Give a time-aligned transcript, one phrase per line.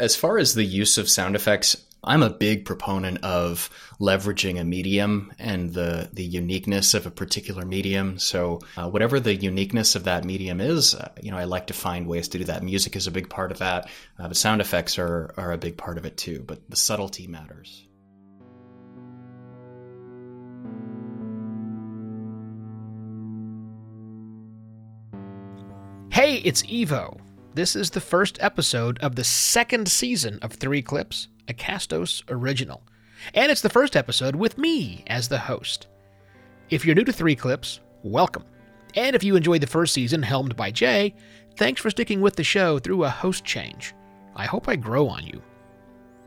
[0.00, 3.68] as far as the use of sound effects, I'm a big proponent of
[4.00, 8.18] leveraging a medium and the the uniqueness of a particular medium.
[8.18, 11.74] So uh, whatever the uniqueness of that medium is, uh, you know, I like to
[11.74, 12.62] find ways to do that.
[12.62, 13.90] Music is a big part of that.
[14.18, 16.42] Uh, but sound effects are are a big part of it too.
[16.46, 17.86] But the subtlety matters.
[26.10, 27.20] Hey, it's Evo.
[27.52, 32.80] This is the first episode of the second season of Three Clips, a Castos original.
[33.34, 35.88] And it's the first episode with me as the host.
[36.70, 38.44] If you're new to Three Clips, welcome.
[38.94, 41.12] And if you enjoyed the first season, helmed by Jay,
[41.56, 43.94] thanks for sticking with the show through a host change.
[44.36, 45.42] I hope I grow on you.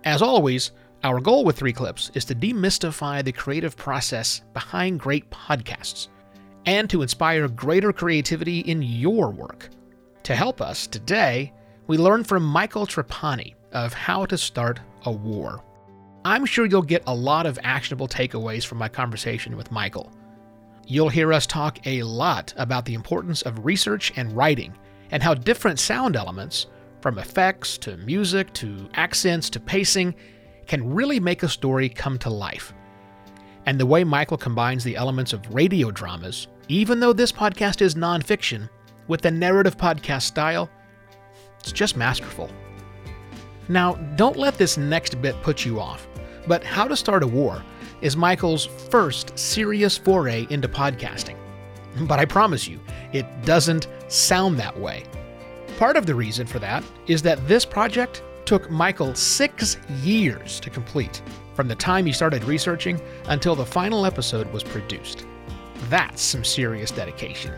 [0.03, 0.71] As always,
[1.05, 6.09] our goal with Three Clips is to demystify the creative process behind great podcasts
[6.65, 9.69] and to inspire greater creativity in your work.
[10.23, 11.51] To help us today,
[11.87, 15.61] we learn from Michael Trapani of How to Start a War.
[16.23, 20.13] I'm sure you'll get a lot of actionable takeaways from my conversation with Michael.
[20.87, 24.73] You'll hear us talk a lot about the importance of research and writing,
[25.11, 26.67] and how different sound elements,
[27.01, 30.15] from effects to music to accents to pacing,
[30.67, 32.73] can really make a story come to life.
[33.65, 37.95] And the way Michael combines the elements of radio dramas, even though this podcast is
[37.95, 38.69] nonfiction,
[39.07, 40.69] with the narrative podcast style,
[41.59, 42.49] it's just masterful.
[43.69, 46.07] Now, don't let this next bit put you off,
[46.47, 47.63] but How to Start a War
[48.01, 51.37] is Michael's first serious foray into podcasting.
[52.01, 52.79] But I promise you,
[53.13, 55.05] it doesn't sound that way.
[55.77, 60.69] Part of the reason for that is that this project took Michael six years to
[60.69, 61.21] complete,
[61.55, 65.25] from the time he started researching until the final episode was produced.
[65.89, 67.53] That's some serious dedication.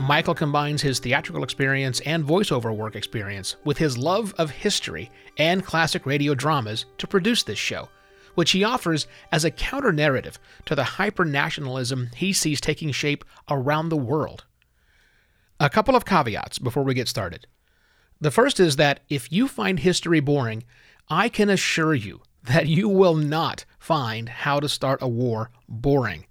[0.00, 5.64] Michael combines his theatrical experience and voiceover work experience with his love of history and
[5.64, 7.90] classic radio dramas to produce this show,
[8.34, 13.26] which he offers as a counter narrative to the hyper nationalism he sees taking shape
[13.50, 14.46] around the world.
[15.60, 17.46] A couple of caveats before we get started.
[18.22, 20.64] The first is that if you find history boring,
[21.10, 26.24] I can assure you that you will not find How to Start a War boring.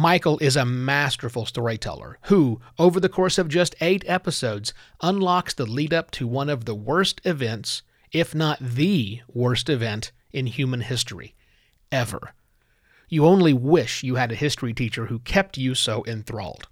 [0.00, 4.72] Michael is a masterful storyteller who, over the course of just eight episodes,
[5.02, 10.10] unlocks the lead up to one of the worst events, if not the worst event,
[10.32, 11.34] in human history.
[11.92, 12.32] Ever.
[13.10, 16.66] You only wish you had a history teacher who kept you so enthralled.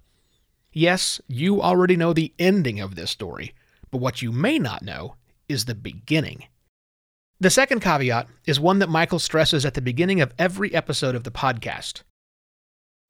[0.73, 3.53] Yes, you already know the ending of this story,
[3.91, 6.45] but what you may not know is the beginning.
[7.39, 11.25] The second caveat is one that Michael stresses at the beginning of every episode of
[11.25, 12.01] the podcast.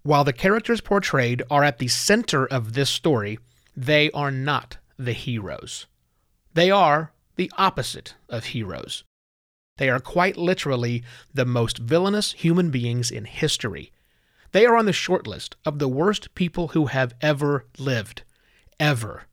[0.04, 3.40] While the characters portrayed are at the center of this story,
[3.76, 5.88] they are not the heroes.
[6.54, 9.04] They are the opposite of heroes.
[9.78, 13.92] They are quite literally the most villainous human beings in history.
[14.52, 18.24] They are on the short list of the worst people who have ever lived.
[18.80, 19.24] Ever.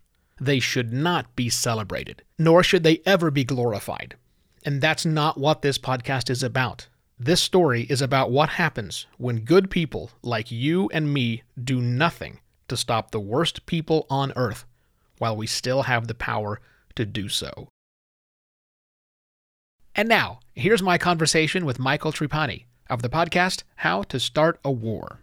[0.41, 4.17] They should not be celebrated, nor should they ever be glorified.
[4.65, 6.89] And that's not what this podcast is about.
[7.19, 12.41] This story is about what happens when good people like you and me do nothing
[12.69, 14.67] to stop the worst people on earth
[15.17, 16.61] while we still have the power
[16.95, 17.69] to do so.
[19.95, 24.71] And now, here's my conversation with Michael Trapani of the podcast How to Start a
[24.71, 25.21] War.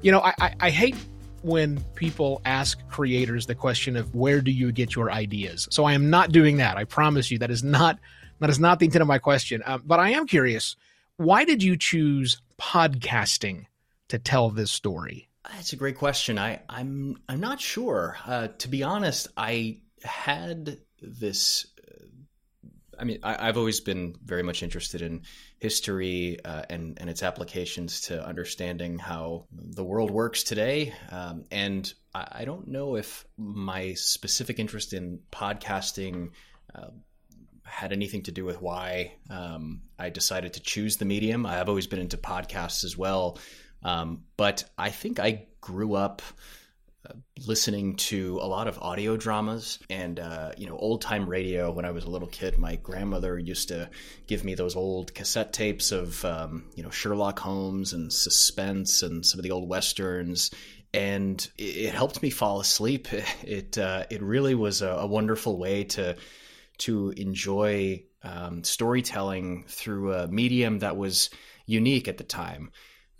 [0.00, 0.96] You know, I, I, I hate
[1.44, 5.68] when people ask creators the question of where do you get your ideas.
[5.70, 6.78] So I am not doing that.
[6.78, 7.98] I promise you that is not
[8.40, 9.62] that is not the intent of my question.
[9.64, 10.74] Uh, but I am curious,
[11.18, 13.66] why did you choose podcasting
[14.08, 15.28] to tell this story?
[15.52, 16.38] That's a great question.
[16.38, 18.16] I I'm I'm not sure.
[18.26, 21.66] Uh, to be honest, I had this
[22.98, 25.22] I mean, I, have always been very much interested in
[25.58, 30.92] history uh, and and its applications to understanding how the world works today.
[31.10, 36.30] Um, and I, I, don't know if my specific interest in podcasting.
[36.74, 36.88] Uh,
[37.66, 41.46] had anything to do with why um, I decided to choose the medium.
[41.46, 43.38] I've always been into podcasts as well,
[43.82, 46.22] um, but I think I grew up
[47.46, 51.84] listening to a lot of audio dramas and uh, you know old time radio when
[51.84, 52.58] I was a little kid.
[52.58, 53.90] My grandmother used to
[54.26, 59.24] give me those old cassette tapes of um, you know Sherlock Holmes and suspense and
[59.24, 60.50] some of the old westerns.
[60.92, 63.08] And it, helped me fall asleep.
[63.42, 66.16] It uh, it really was a, a, wonderful way to
[66.78, 71.30] to enjoy um, storytelling through a medium that was
[71.66, 72.70] unique at the time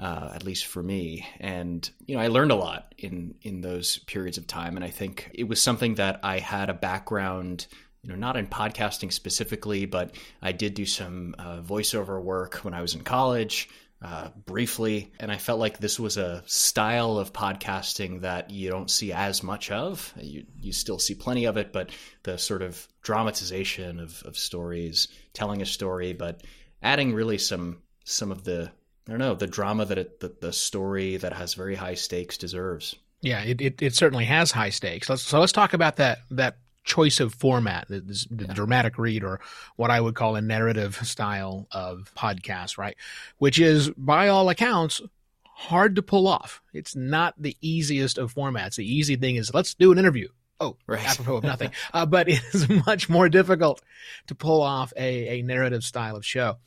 [0.00, 1.26] uh, at least for me.
[1.40, 4.90] And you know, I learned a lot in in those periods of time, and I
[4.90, 7.66] think it was something that I had a background
[8.04, 12.74] you know, not in podcasting specifically, but I did do some uh, voiceover work when
[12.74, 13.68] I was in college.
[14.02, 18.90] Uh, briefly, and I felt like this was a style of podcasting that you don't
[18.90, 20.12] see as much of.
[20.20, 21.88] You you still see plenty of it, but
[22.22, 26.42] the sort of dramatization of, of stories, telling a story, but
[26.82, 28.70] adding really some some of the
[29.06, 32.38] I don't know the drama that it, the, the story that has very high stakes
[32.38, 32.96] deserves.
[33.20, 35.08] Yeah, it, it, it certainly has high stakes.
[35.08, 38.52] Let's, so let's talk about that that choice of format, the, the yeah.
[38.52, 39.40] dramatic read, or
[39.76, 42.96] what I would call a narrative style of podcast, right?
[43.38, 45.00] Which is, by all accounts,
[45.44, 46.60] hard to pull off.
[46.72, 48.76] It's not the easiest of formats.
[48.76, 50.28] The easy thing is let's do an interview.
[50.60, 51.04] Oh, right.
[51.08, 51.70] apropos of nothing.
[51.94, 53.82] uh, but it is much more difficult
[54.28, 56.58] to pull off a, a narrative style of show.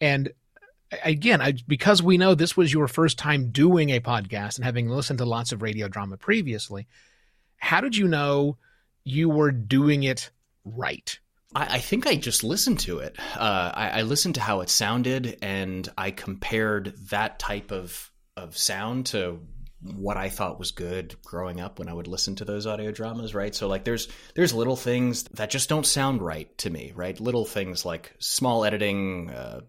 [0.00, 0.32] And
[1.02, 4.88] again, I, because we know this was your first time doing a podcast and having
[4.88, 6.86] listened to lots of radio drama previously,
[7.56, 8.58] how did you know
[9.04, 10.30] you were doing it
[10.64, 11.18] right?
[11.54, 13.16] I, I think I just listened to it.
[13.36, 18.56] Uh, I, I listened to how it sounded, and I compared that type of of
[18.58, 19.40] sound to
[19.80, 23.34] what I thought was good growing up when I would listen to those audio dramas,
[23.34, 23.54] right?
[23.54, 27.18] So like there's there's little things that just don't sound right to me, right?
[27.20, 29.60] Little things like small editing, uh,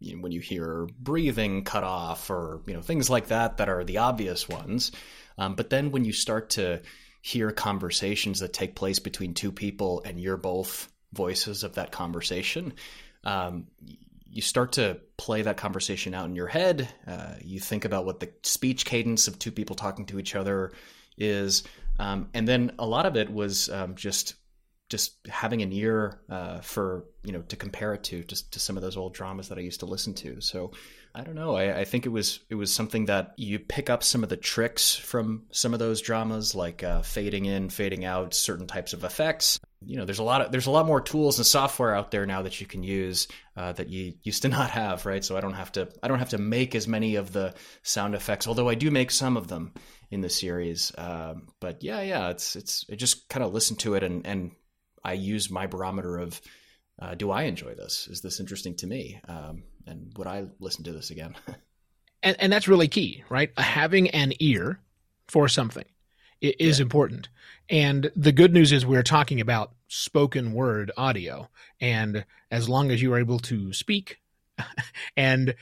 [0.00, 3.68] you know, when you hear breathing cut off or you know things like that that
[3.68, 4.92] are the obvious ones.
[5.36, 6.82] Um, but then when you start to
[7.20, 12.74] hear conversations that take place between two people and you're both voices of that conversation,
[13.24, 13.66] um,
[14.30, 16.88] you start to play that conversation out in your head.
[17.06, 20.72] Uh, you think about what the speech cadence of two people talking to each other
[21.16, 21.64] is,
[21.98, 24.34] um, and then a lot of it was um, just
[24.88, 28.76] just having an ear uh, for you know to compare it to just to some
[28.76, 30.40] of those old dramas that I used to listen to.
[30.40, 30.72] So
[31.14, 31.56] I don't know.
[31.56, 34.36] I, I, think it was it was something that you pick up some of the
[34.36, 39.04] tricks from some of those dramas, like uh, fading in, fading out, certain types of
[39.04, 39.58] effects.
[39.84, 42.26] You know, there's a lot of there's a lot more tools and software out there
[42.26, 43.26] now that you can use
[43.56, 45.24] uh, that you used to not have, right?
[45.24, 48.14] So I don't have to I don't have to make as many of the sound
[48.14, 49.72] effects, although I do make some of them
[50.10, 50.92] in the series.
[50.96, 54.52] Um, but yeah, yeah, it's it's I just kind of listen to it and and
[55.08, 56.38] I use my barometer of
[57.00, 58.08] uh, do I enjoy this?
[58.08, 59.20] Is this interesting to me?
[59.26, 61.34] Um, and would I listen to this again?
[62.22, 63.50] and, and that's really key, right?
[63.58, 64.80] Having an ear
[65.28, 65.86] for something
[66.42, 66.82] is yeah.
[66.82, 67.30] important.
[67.70, 71.48] And the good news is we're talking about spoken word audio.
[71.80, 74.18] And as long as you are able to speak
[75.16, 75.54] and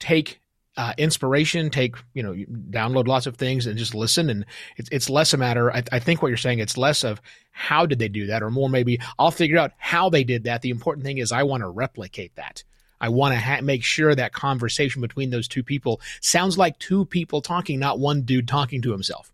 [0.00, 0.41] take
[0.76, 2.34] uh, inspiration, take, you know,
[2.70, 4.30] download lots of things and just listen.
[4.30, 4.46] And
[4.76, 7.20] it's, it's less a matter, I, I think what you're saying, it's less of
[7.50, 10.62] how did they do that or more maybe I'll figure out how they did that.
[10.62, 12.64] The important thing is I want to replicate that.
[13.00, 17.04] I want to ha- make sure that conversation between those two people sounds like two
[17.04, 19.32] people talking, not one dude talking to himself.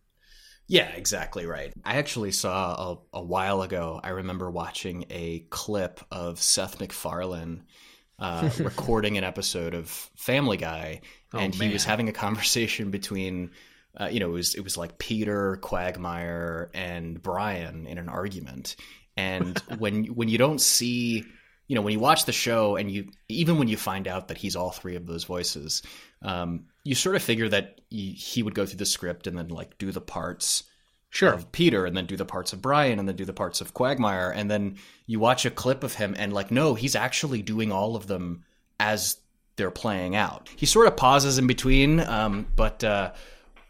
[0.66, 1.72] Yeah, exactly right.
[1.84, 7.62] I actually saw a, a while ago, I remember watching a clip of Seth MacFarlane
[8.18, 11.00] uh, recording an episode of Family Guy,
[11.32, 13.50] oh, and he was having a conversation between.
[13.98, 18.76] Uh, you know, it was it was like Peter Quagmire and Brian in an argument,
[19.16, 21.24] and when when you don't see
[21.68, 24.38] you know when you watch the show and you even when you find out that
[24.38, 25.82] he's all three of those voices
[26.22, 29.48] um, you sort of figure that he, he would go through the script and then
[29.48, 30.64] like do the parts
[31.10, 31.32] sure.
[31.32, 33.74] of Peter and then do the parts of Brian and then do the parts of
[33.74, 34.30] Quagmire.
[34.30, 37.96] And then you watch a clip of him and like no he's actually doing all
[37.96, 38.44] of them
[38.80, 39.18] as
[39.56, 40.48] they're playing out.
[40.54, 43.12] He sort of pauses in between um, but uh,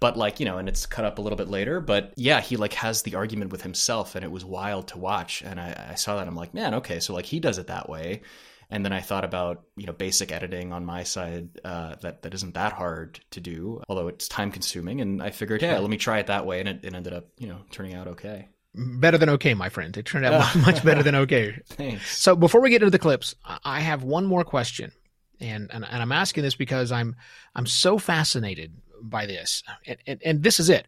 [0.00, 2.56] but like you know and it's cut up a little bit later but yeah he
[2.56, 5.42] like has the argument with himself and it was wild to watch.
[5.42, 7.88] And i, I saw that i'm like man okay so like he does it that
[7.88, 8.22] way
[8.70, 12.34] and then i thought about you know basic editing on my side uh, that that
[12.34, 15.96] isn't that hard to do although it's time consuming and i figured yeah let me
[15.96, 19.18] try it that way and it, it ended up you know turning out okay better
[19.18, 19.96] than okay, my friend.
[19.96, 21.60] It turned out much better than okay.
[21.66, 22.18] Thanks.
[22.18, 23.34] So before we get into the clips,
[23.64, 24.92] I have one more question,
[25.40, 27.16] and, and and I'm asking this because I'm
[27.54, 30.86] I'm so fascinated by this, and, and, and this is it.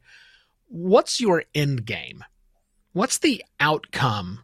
[0.69, 2.25] What's your end game?
[2.93, 4.41] What's the outcome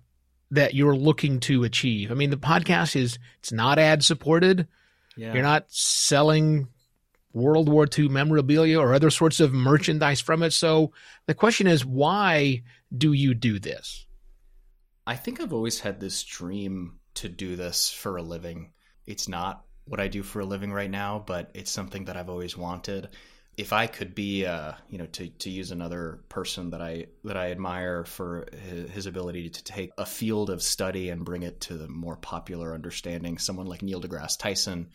[0.50, 2.11] that you're looking to achieve?
[2.11, 4.67] I mean, the podcast is it's not ad supported.
[5.17, 5.33] Yeah.
[5.33, 6.69] You're not selling
[7.33, 10.53] World War II memorabilia or other sorts of merchandise from it.
[10.53, 10.93] So
[11.26, 12.62] the question is, why
[12.97, 14.07] do you do this?
[15.07, 18.73] I think I've always had this dream to do this for a living.
[19.07, 22.31] It's not what I do for a living right now, but it's something that I've
[22.31, 23.09] always wanted
[23.57, 27.37] if I could be, uh, you know, to, to use another person that I that
[27.37, 31.63] I admire for his, his, ability to take a field of study and bring it
[31.63, 34.91] to the more popular understanding, someone like Neil deGrasse Tyson.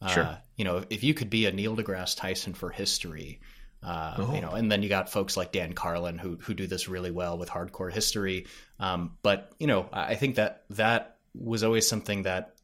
[0.00, 0.38] Uh, sure.
[0.56, 3.40] You know, if you could be a Neil deGrasse Tyson for history,
[3.82, 4.34] Uh, oh.
[4.34, 7.10] You know, and then you got folks like Dan Carlin who who do this really
[7.10, 8.46] well with hardcore history.
[8.80, 12.55] Um, but you know, I think that that was always something that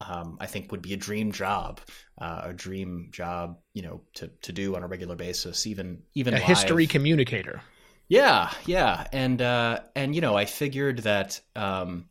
[0.00, 1.80] um, I think would be a dream job,
[2.18, 6.34] uh, a dream job, you know, to to do on a regular basis, even even
[6.34, 6.46] a live.
[6.46, 7.62] history communicator.
[8.08, 12.06] Yeah, yeah, and uh, and you know, I figured that um,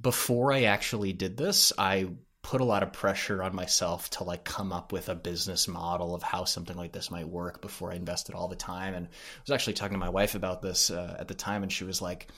[0.00, 2.08] before I actually did this, I
[2.42, 6.14] put a lot of pressure on myself to like come up with a business model
[6.14, 8.92] of how something like this might work before I invested all the time.
[8.92, 11.72] And I was actually talking to my wife about this uh, at the time, and
[11.72, 12.28] she was like,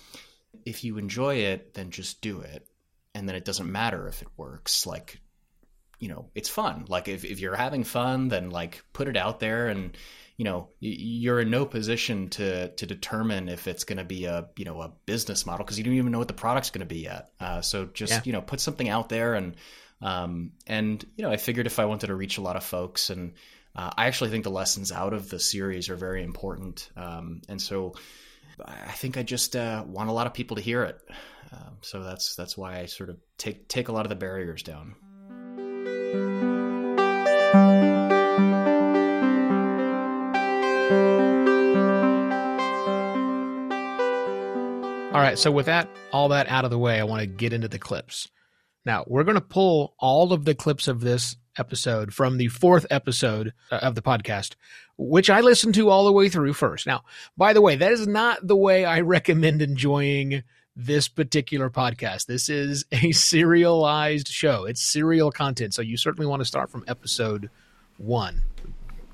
[0.64, 2.68] "If you enjoy it, then just do it."
[3.16, 5.20] And then it doesn't matter if it works like
[5.98, 6.84] you know it's fun.
[6.88, 9.96] Like if, if you're having fun then like put it out there and
[10.36, 14.48] you know you're in no position to to determine if it's going to be a
[14.56, 16.94] you know a business model because you don't even know what the product's going to
[16.94, 17.30] be yet.
[17.40, 18.20] Uh, so just yeah.
[18.24, 19.56] you know put something out there and
[20.02, 23.08] um, and you know i figured if i wanted to reach a lot of folks
[23.08, 23.32] and
[23.74, 26.90] uh, i actually think the lessons out of the series are very important.
[26.96, 27.94] Um, and so
[28.62, 31.00] i think i just uh, want a lot of people to hear it
[31.52, 34.62] um, so that's that's why I sort of take take a lot of the barriers
[34.62, 34.94] down.
[45.12, 47.52] All right, so with that all that out of the way, I want to get
[47.52, 48.28] into the clips.
[48.84, 52.86] Now, we're going to pull all of the clips of this episode from the fourth
[52.90, 54.54] episode uh, of the podcast,
[54.96, 56.86] which I listened to all the way through first.
[56.86, 57.02] Now,
[57.36, 60.42] by the way, that is not the way I recommend enjoying
[60.76, 62.26] this particular podcast.
[62.26, 64.66] This is a serialized show.
[64.66, 65.72] It's serial content.
[65.72, 67.50] So you certainly want to start from episode
[67.96, 68.42] one.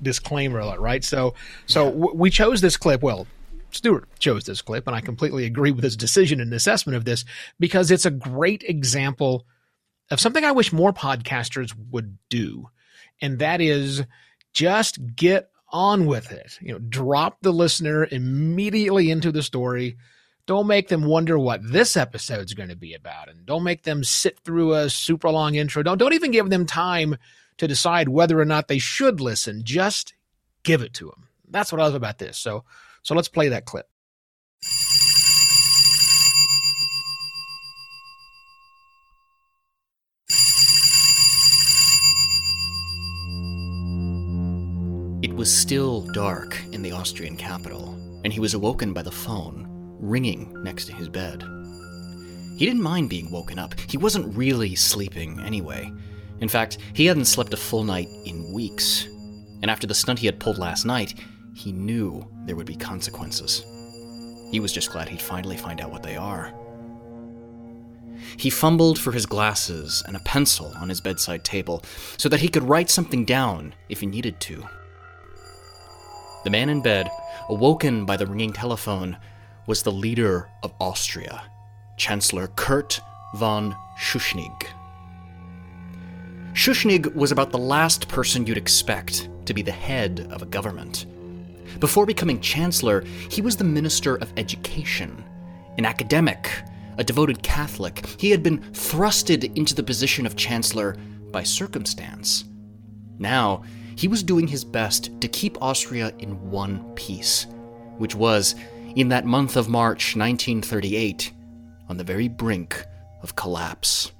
[0.01, 1.03] Disclaimer alert, right?
[1.03, 1.33] So,
[1.65, 3.01] so w- we chose this clip.
[3.01, 3.25] Well,
[3.71, 7.23] Stuart chose this clip, and I completely agree with his decision and assessment of this
[7.59, 9.45] because it's a great example
[10.11, 12.69] of something I wish more podcasters would do,
[13.21, 14.03] and that is
[14.51, 16.59] just get on with it.
[16.61, 19.97] You know, drop the listener immediately into the story
[20.45, 24.03] don't make them wonder what this episode's going to be about, and don't make them
[24.03, 25.83] sit through a super long intro.
[25.83, 27.15] Don't don't even give them time
[27.57, 29.61] to decide whether or not they should listen.
[29.63, 30.13] Just
[30.63, 31.27] give it to them.
[31.49, 32.37] That's what I love about this.
[32.37, 32.65] So
[33.03, 33.87] so let's play that clip.
[45.21, 49.72] It was still dark in the Austrian capital, and he was awoken by the phone
[50.03, 51.43] ringing next to his bed.
[52.57, 53.73] He didn't mind being woken up.
[53.87, 55.91] He wasn't really sleeping anyway.
[56.39, 59.07] In fact, he hadn't slept a full night in weeks.
[59.61, 61.15] And after the stunt he had pulled last night,
[61.55, 63.65] he knew there would be consequences.
[64.51, 66.53] He was just glad he'd finally find out what they are.
[68.37, 71.83] He fumbled for his glasses and a pencil on his bedside table
[72.17, 74.63] so that he could write something down if he needed to.
[76.43, 77.09] The man in bed,
[77.49, 79.17] awoken by the ringing telephone,
[79.65, 81.43] was the leader of Austria,
[81.97, 82.99] Chancellor Kurt
[83.35, 84.67] von Schuschnigg.
[86.53, 91.05] Schuschnigg was about the last person you'd expect to be the head of a government.
[91.79, 95.23] Before becoming chancellor, he was the minister of education,
[95.77, 96.49] an academic,
[96.97, 98.05] a devoted Catholic.
[98.19, 100.95] He had been thrusted into the position of chancellor
[101.31, 102.45] by circumstance.
[103.17, 103.63] Now,
[103.95, 107.47] he was doing his best to keep Austria in one piece,
[107.97, 108.55] which was
[108.95, 111.31] in that month of March 1938
[111.89, 112.85] on the very brink
[113.21, 114.11] of collapse.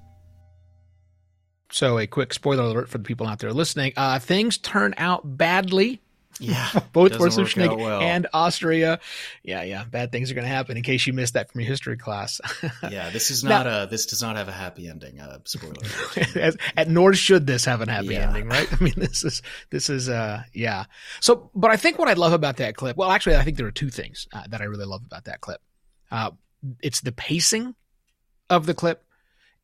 [1.71, 3.93] So, a quick spoiler alert for the people out there listening.
[3.97, 6.02] Uh, things turn out badly.
[6.39, 6.69] Yeah.
[6.93, 8.01] Both for Schuschnigg well.
[8.01, 8.99] and Austria.
[9.43, 9.83] Yeah, yeah.
[9.83, 12.41] Bad things are going to happen in case you missed that from your history class.
[12.89, 15.19] yeah, this is not now, a, this does not have a happy ending.
[15.19, 15.73] Uh, spoiler
[16.35, 18.27] as, at, nor should this have a happy yeah.
[18.27, 18.71] ending, right?
[18.71, 20.85] I mean, this is, this is, uh, yeah.
[21.19, 23.67] So, but I think what I love about that clip, well, actually, I think there
[23.67, 25.61] are two things uh, that I really love about that clip.
[26.11, 26.31] Uh,
[26.81, 27.75] it's the pacing
[28.49, 29.03] of the clip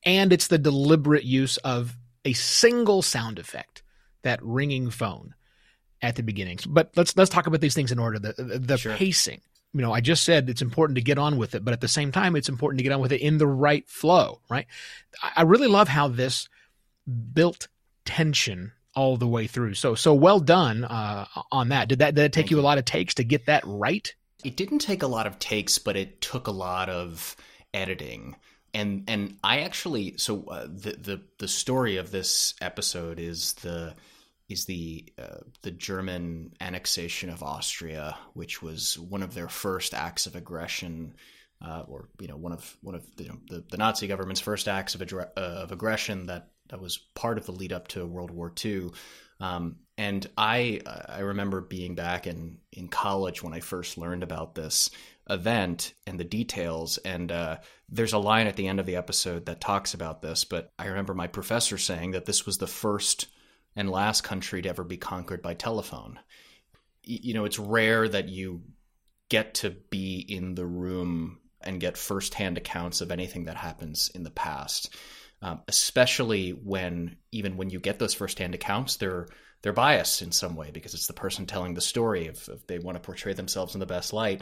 [0.04, 3.84] and it's the deliberate use of a single sound effect,
[4.24, 5.34] that ringing phone
[6.02, 6.60] at the beginning.
[6.68, 8.20] But let's let's talk about these things in order.
[8.20, 8.96] The the sure.
[8.96, 9.42] pacing.
[9.74, 11.88] You know, I just said it's important to get on with it, but at the
[11.88, 14.42] same time, it's important to get on with it in the right flow.
[14.50, 14.66] Right.
[15.36, 16.50] I really love how this
[17.34, 17.68] built
[18.04, 19.76] tension all the way through.
[19.76, 21.88] So so well done uh, on that.
[21.88, 24.14] Did that did it take you, you a lot of takes to get that right?
[24.44, 27.36] It didn't take a lot of takes, but it took a lot of
[27.74, 28.36] editing
[28.74, 33.94] and and I actually so uh, the the the story of this episode is the
[34.50, 40.26] is the uh, the German annexation of Austria, which was one of their first acts
[40.26, 41.14] of aggression,
[41.64, 44.42] uh, or you know one of one of the, you know, the, the, Nazi government's
[44.42, 48.06] first acts of, uh, of aggression that that was part of the lead up to
[48.06, 48.90] World War II.
[49.40, 54.56] Um, and I I remember being back in in college when I first learned about
[54.56, 54.90] this
[55.30, 56.98] event and the details.
[56.98, 60.44] And uh, there's a line at the end of the episode that talks about this.
[60.44, 63.28] But I remember my professor saying that this was the first
[63.76, 66.20] and last country to ever be conquered by telephone.
[67.04, 68.64] You know, it's rare that you
[69.30, 74.24] get to be in the room and get firsthand accounts of anything that happens in
[74.24, 74.96] the past.
[75.42, 79.28] Um, especially when even when you get those firsthand accounts, they're
[79.62, 82.80] they're biased in some way because it's the person telling the story if, if they
[82.80, 84.42] want to portray themselves in the best light.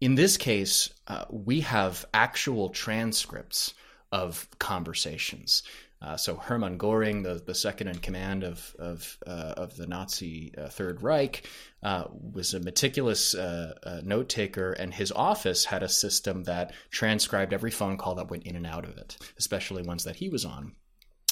[0.00, 3.74] In this case, uh, we have actual transcripts
[4.12, 5.62] of conversations.
[6.00, 10.54] Uh, so Hermann Göring, the, the second in command of of, uh, of the Nazi
[10.56, 11.44] uh, Third Reich,
[11.82, 16.72] uh, was a meticulous uh, uh, note taker, and his office had a system that
[16.90, 20.28] transcribed every phone call that went in and out of it, especially ones that he
[20.28, 20.72] was on.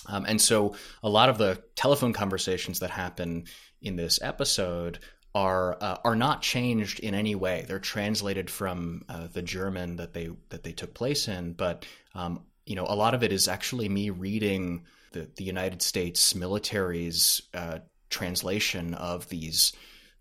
[0.08, 3.44] Um, and so a lot of the telephone conversations that happen
[3.82, 4.98] in this episode
[5.34, 7.64] are uh, are not changed in any way.
[7.68, 12.44] They're translated from uh, the German that they that they took place in, but um,
[12.66, 17.40] you know, a lot of it is actually me reading the the United States military's
[17.54, 17.78] uh,
[18.10, 19.72] translation of these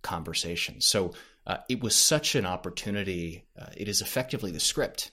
[0.02, 0.86] conversations.
[0.86, 1.14] So
[1.48, 3.44] uh, it was such an opportunity.
[3.60, 5.12] Uh, it is effectively the script.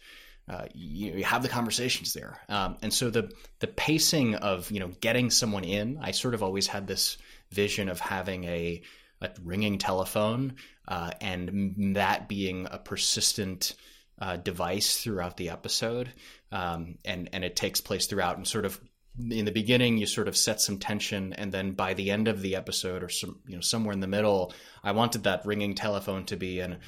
[0.48, 4.80] Uh, you, you, have the conversations there, um, and so the the pacing of you
[4.80, 5.98] know getting someone in.
[6.02, 7.16] I sort of always had this
[7.50, 8.82] vision of having a
[9.20, 10.56] a ringing telephone,
[10.88, 13.74] uh, and that being a persistent
[14.22, 16.12] uh, device throughout the episode,
[16.52, 18.80] um, and and it takes place throughout, and sort of
[19.18, 22.40] in the beginning you sort of set some tension, and then by the end of
[22.40, 26.24] the episode, or some you know somewhere in the middle, I wanted that ringing telephone
[26.26, 26.78] to be an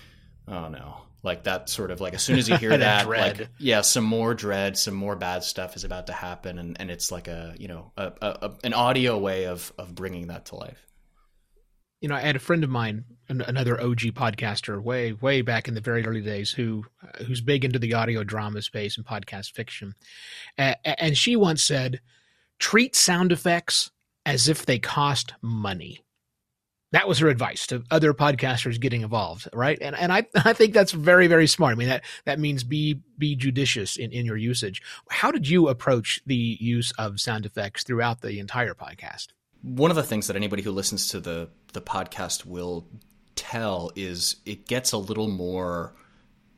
[0.47, 3.49] oh no, like that sort of like as soon as you hear that, that like
[3.59, 7.11] yeah, some more dread, some more bad stuff is about to happen, and and it's
[7.11, 10.87] like a you know a, a, an audio way of of bringing that to life.
[12.00, 15.75] You know, I had a friend of mine, another OG podcaster, way way back in
[15.75, 19.52] the very early days, who uh, who's big into the audio drama space and podcast
[19.52, 19.94] fiction,
[20.57, 22.01] and she once said,
[22.59, 23.90] "Treat sound effects
[24.27, 26.01] as if they cost money."
[26.92, 29.79] That was her advice to other podcasters getting involved, right?
[29.81, 31.72] And and I I think that's very very smart.
[31.72, 34.83] I mean that that means be be judicious in in your usage.
[35.11, 39.29] How did you approach the use of sound effects throughout the entire podcast?
[39.64, 42.87] one of the things that anybody who listens to the the podcast will
[43.37, 45.94] tell is it gets a little more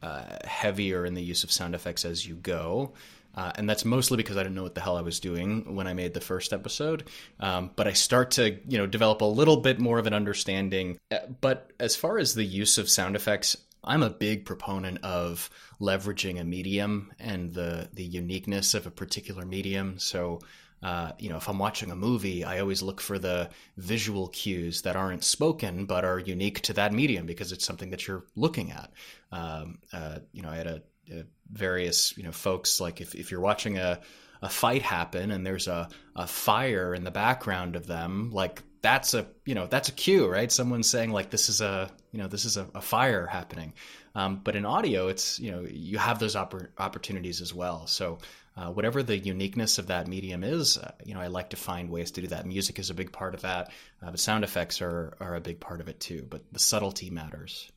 [0.02, 2.92] uh, heavier in the use of sound effects as you go.
[3.34, 5.86] Uh, and that's mostly because I didn't know what the hell I was doing when
[5.86, 7.04] I made the first episode.
[7.38, 10.96] Um, but I start to, you know, develop a little bit more of an understanding.
[11.10, 15.50] Uh, but as far as the use of sound effects, I'm a big proponent of
[15.80, 19.98] leveraging a medium and the the uniqueness of a particular medium.
[19.98, 20.40] So
[20.86, 24.82] uh, you know, if I'm watching a movie, I always look for the visual cues
[24.82, 28.70] that aren't spoken but are unique to that medium because it's something that you're looking
[28.70, 28.92] at.
[29.32, 33.32] Um, uh, you know, I had a, a, various you know folks like if if
[33.32, 33.98] you're watching a
[34.42, 39.12] a fight happen and there's a, a fire in the background of them, like that's
[39.12, 40.52] a you know that's a cue, right?
[40.52, 43.72] Someone's saying like this is a you know this is a, a fire happening.
[44.14, 47.88] Um, but in audio, it's you know you have those oppor- opportunities as well.
[47.88, 48.18] So
[48.56, 51.90] uh, whatever the uniqueness of that medium is, uh, you know, I like to find
[51.90, 52.46] ways to do that.
[52.46, 53.70] Music is a big part of that,
[54.02, 56.26] uh, but sound effects are are a big part of it too.
[56.28, 57.70] But the subtlety matters.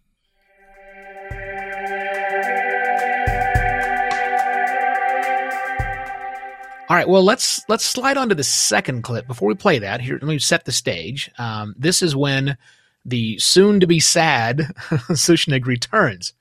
[6.87, 9.27] All right, well let's let's slide on to the second clip.
[9.27, 11.29] Before we play that, here let me set the stage.
[11.37, 12.57] Um, this is when
[13.03, 16.33] the soon to be sad Schuschnigg returns,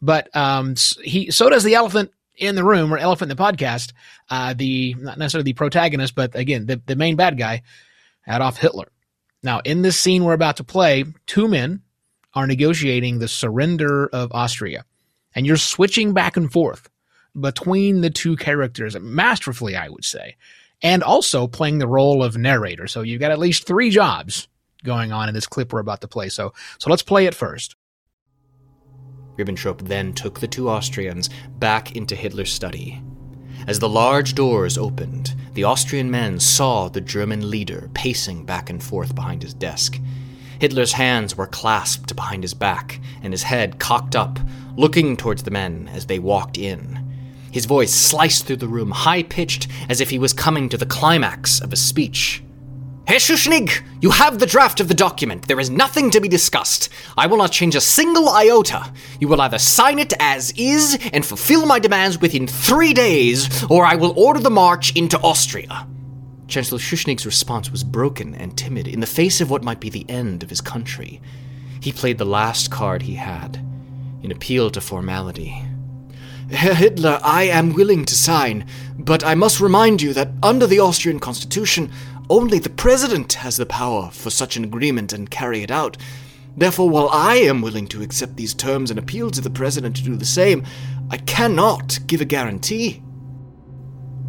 [0.00, 3.92] but um, he so does the elephant in the room or elephant in the podcast,
[4.30, 7.62] uh, the not necessarily the protagonist, but again, the, the main bad guy,
[8.28, 8.90] Adolf Hitler.
[9.42, 11.82] Now, in this scene we're about to play, two men
[12.34, 14.84] are negotiating the surrender of Austria,
[15.34, 16.88] and you're switching back and forth
[17.38, 20.36] between the two characters masterfully, I would say,
[20.82, 22.86] and also playing the role of narrator.
[22.86, 24.48] So you've got at least three jobs
[24.82, 26.28] going on in this clip we're about to play.
[26.28, 27.76] So, so let's play it first.
[29.40, 33.02] Ribbentrop then took the two Austrians back into Hitler's study.
[33.66, 38.82] As the large doors opened, the Austrian men saw the German leader pacing back and
[38.82, 39.98] forth behind his desk.
[40.58, 44.38] Hitler's hands were clasped behind his back, and his head cocked up,
[44.76, 46.98] looking towards the men as they walked in.
[47.50, 50.86] His voice sliced through the room, high pitched, as if he was coming to the
[50.86, 52.42] climax of a speech.
[53.10, 55.48] Herr Schuschnigg, you have the draft of the document.
[55.48, 56.90] There is nothing to be discussed.
[57.18, 58.92] I will not change a single iota.
[59.18, 63.84] You will either sign it as is and fulfill my demands within three days, or
[63.84, 65.88] I will order the march into Austria.
[66.46, 70.08] Chancellor Schuschnigg's response was broken and timid in the face of what might be the
[70.08, 71.20] end of his country.
[71.80, 73.56] He played the last card he had,
[74.22, 75.64] an appeal to formality.
[76.52, 78.66] Herr Hitler, I am willing to sign,
[78.98, 81.92] but I must remind you that under the Austrian constitution,
[82.30, 85.96] only the president has the power for such an agreement and carry it out.
[86.56, 90.04] Therefore, while I am willing to accept these terms and appeal to the president to
[90.04, 90.64] do the same,
[91.10, 93.02] I cannot give a guarantee.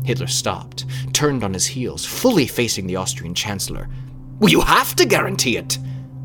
[0.04, 3.88] Hitler stopped, turned on his heels, fully facing the Austrian chancellor.
[4.40, 5.78] Well, you have to guarantee it.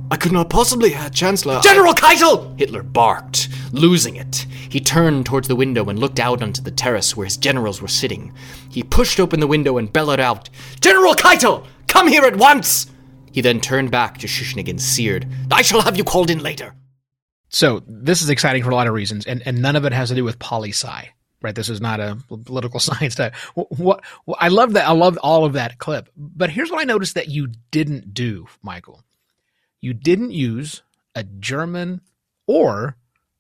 [0.09, 1.61] I could not possibly, Herr Chancellor.
[1.63, 2.57] General Keitel!
[2.57, 4.47] Hitler barked, losing it.
[4.69, 7.89] He turned towards the window and looked out onto the terrace where his generals were
[7.89, 8.33] sitting.
[8.71, 10.49] He pushed open the window and bellowed out,
[10.81, 11.67] General Keitel!
[11.89, 12.87] Come here at once!
[13.33, 16.75] He then turned back to Schuschnigg and seared, I shall have you called in later.
[17.49, 20.11] So this is exciting for a lot of reasons, and, and none of it has
[20.11, 21.11] to do with poli sci,
[21.43, 21.55] right?
[21.55, 23.35] This is not a political science type.
[23.55, 26.85] What, what I love that I love all of that clip, but here's what I
[26.85, 29.03] noticed that you didn't do, Michael
[29.81, 30.83] you didn't use
[31.15, 32.01] a German
[32.47, 32.97] or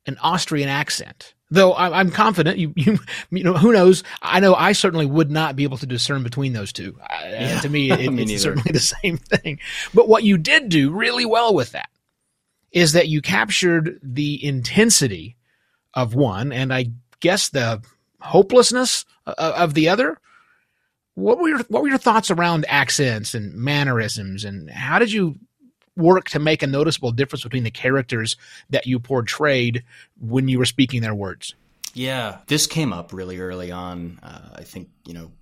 [0.07, 1.35] an Austrian accent.
[1.49, 2.99] Though I'm confident you, you,
[3.31, 4.03] you know, who knows?
[4.20, 6.99] I know I certainly would not be able to discern between those two.
[6.99, 7.57] Yeah.
[7.59, 9.61] Uh, to me, it, me it's certainly the same thing.
[9.94, 11.88] But what you did do really well with that
[12.72, 15.37] is that you captured the intensity
[15.94, 16.87] of one, and I
[17.20, 17.83] guess the
[18.20, 20.18] hopelessness of the other.
[21.14, 25.38] What were your What were your thoughts around accents and mannerisms, and how did you
[25.96, 28.37] work to make a noticeable difference between the characters
[28.70, 29.85] that you portrayed
[30.20, 31.54] when you were speaking their words?
[31.94, 34.18] Yeah, this came up really early on.
[34.22, 35.32] Uh, I think you know,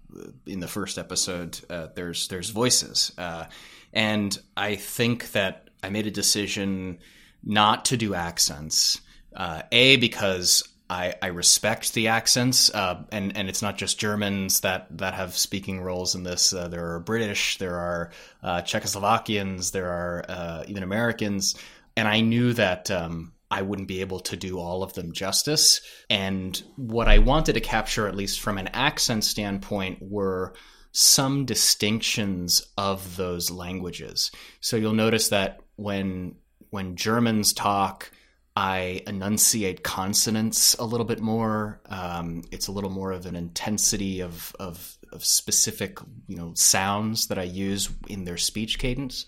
[0.46, 3.46] in the first episode, uh, there's there's voices, uh,
[3.92, 6.98] and I think that I made a decision
[7.42, 9.00] not to do accents.
[9.34, 14.60] Uh, a because I, I respect the accents, uh, and and it's not just Germans
[14.60, 16.52] that that have speaking roles in this.
[16.52, 18.10] Uh, there are British, there are
[18.42, 21.54] uh, Czechoslovakians, there are uh, even Americans,
[21.96, 25.80] and I knew that um, I wouldn't be able to do all of them justice.
[26.10, 30.54] And what I wanted to capture, at least from an accent standpoint, were
[30.92, 34.30] some distinctions of those languages.
[34.60, 36.36] So you'll notice that when
[36.70, 38.10] when Germans talk
[38.56, 41.80] I enunciate consonants a little bit more.
[41.86, 47.28] Um, it's a little more of an intensity of, of, of specific you know sounds
[47.28, 49.26] that I use in their speech cadence.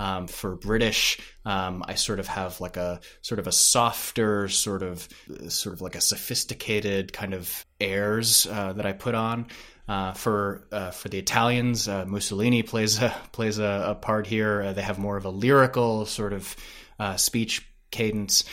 [0.00, 4.84] Um, for British, um, I sort of have like a sort of a softer, sort
[4.84, 5.08] of
[5.48, 9.46] sort of like a sophisticated kind of airs uh, that I put on.
[9.88, 14.62] Uh, for uh, for the Italians, uh, Mussolini plays a plays a, a part here.
[14.62, 16.56] Uh, they have more of a lyrical sort of
[17.00, 18.44] uh, speech cadence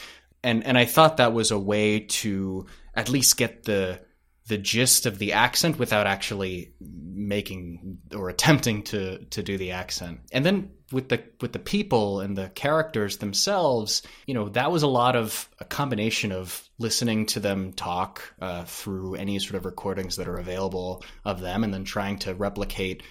[0.45, 3.99] and and I thought that was a way to at least get the
[4.47, 10.19] the gist of the accent without actually making or attempting to to do the accent.
[10.31, 14.83] And then with the with the people and the characters themselves, you know, that was
[14.83, 19.65] a lot of a combination of listening to them talk uh, through any sort of
[19.65, 23.01] recordings that are available of them, and then trying to replicate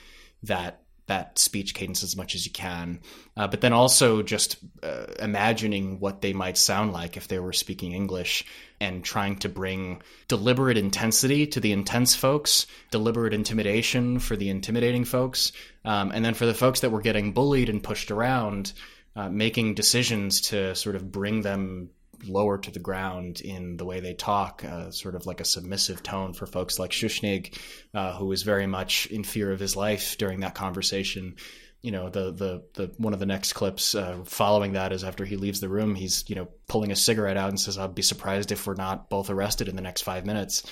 [0.45, 3.01] that that speech cadence as much as you can.
[3.37, 7.53] Uh, but then also just uh, imagining what they might sound like if they were
[7.53, 8.45] speaking English
[8.81, 15.05] and trying to bring deliberate intensity to the intense folks, deliberate intimidation for the intimidating
[15.05, 15.53] folks.
[15.85, 18.73] Um, and then for the folks that were getting bullied and pushed around,
[19.17, 21.91] uh, making decisions to sort of bring them
[22.27, 26.03] lower to the ground in the way they talk, uh, sort of like a submissive
[26.03, 27.59] tone for folks like Schuschnigg,
[27.95, 31.37] uh, who was very much in fear of his life during that conversation.
[31.83, 35.25] You know, the the the one of the next clips uh, following that is after
[35.25, 38.03] he leaves the room, he's you know pulling a cigarette out and says, "I'll be
[38.03, 40.65] surprised if we're not both arrested in the next five minutes."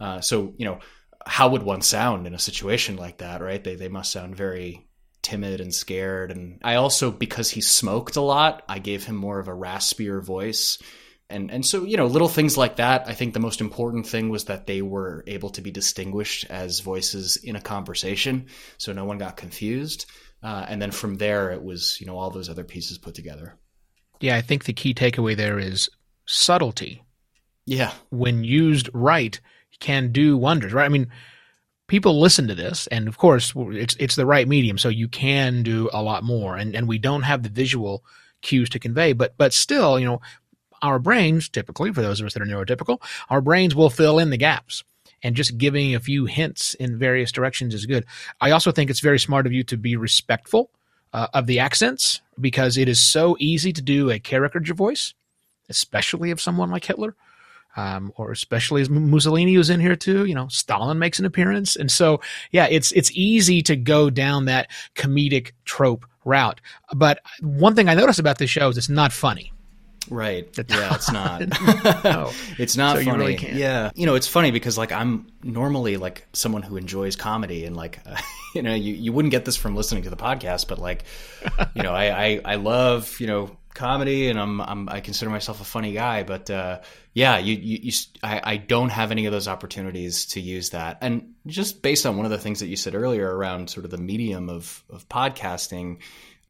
[0.00, 0.78] Uh, so you know,
[1.26, 3.62] how would one sound in a situation like that, right?
[3.62, 4.83] They they must sound very
[5.24, 6.30] timid and scared.
[6.30, 10.22] And I also, because he smoked a lot, I gave him more of a raspier
[10.22, 10.78] voice.
[11.28, 13.08] And, and so, you know, little things like that.
[13.08, 16.80] I think the most important thing was that they were able to be distinguished as
[16.80, 18.46] voices in a conversation.
[18.78, 20.06] So no one got confused.
[20.42, 23.58] Uh, and then from there, it was, you know, all those other pieces put together.
[24.20, 25.88] Yeah, I think the key takeaway there is
[26.26, 27.02] subtlety.
[27.66, 27.92] Yeah.
[28.10, 29.40] When used right,
[29.80, 30.84] can do wonders, right?
[30.84, 31.08] I mean,
[31.86, 35.62] people listen to this and of course it's it's the right medium so you can
[35.62, 36.56] do a lot more.
[36.56, 38.04] And and we don't have the visual
[38.42, 40.20] cues to convey but but still you know
[40.82, 44.30] our brains typically for those of us that are neurotypical our brains will fill in
[44.30, 44.84] the gaps.
[45.22, 48.04] And just giving a few hints in various directions is good.
[48.42, 50.70] I also think it's very smart of you to be respectful
[51.14, 55.14] uh, of the accents because it is so easy to do a caricature voice
[55.68, 57.14] especially of someone like hitler
[57.76, 61.74] Um, or especially as Mussolini was in here too, you know, Stalin makes an appearance.
[61.74, 62.20] And so,
[62.52, 66.60] yeah, it's, it's easy to go down that comedic trope route.
[66.94, 69.52] But one thing I noticed about this show is it's not funny.
[70.10, 70.46] Right.
[70.68, 71.40] Yeah, it's not.
[72.04, 72.30] no.
[72.58, 73.32] It's not So funny.
[73.32, 73.58] you really.
[73.58, 73.90] Yeah.
[73.94, 78.00] You know, it's funny because like I'm normally like someone who enjoys comedy and like
[78.06, 78.16] uh,
[78.54, 81.04] you know, you, you wouldn't get this from listening to the podcast, but like
[81.74, 85.60] you know, I, I I love, you know, comedy and I'm I'm I consider myself
[85.60, 86.80] a funny guy, but uh
[87.12, 90.98] yeah, you you, you I, I don't have any of those opportunities to use that.
[91.02, 93.90] And just based on one of the things that you said earlier around sort of
[93.90, 95.98] the medium of of podcasting,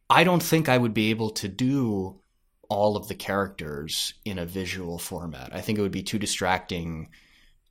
[0.09, 2.21] I don't think I would be able to do
[2.69, 5.49] all of the characters in a visual format.
[5.53, 7.09] I think it would be too distracting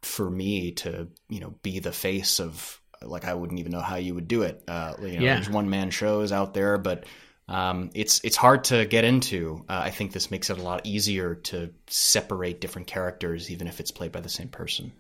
[0.03, 3.97] for me to, you know, be the face of like I wouldn't even know how
[3.97, 4.63] you would do it.
[4.69, 5.35] Uh, you know, Yeah.
[5.35, 7.05] there's one man shows out there, but
[7.49, 9.65] um, it's it's hard to get into.
[9.69, 13.81] Uh, I think this makes it a lot easier to separate different characters, even if
[13.81, 14.93] it's played by the same person.